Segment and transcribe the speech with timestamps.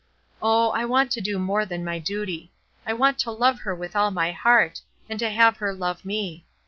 [0.41, 2.51] Oh, I want to do more than my duty;
[2.87, 6.43] I want to love her with all my heart, and to have her love me.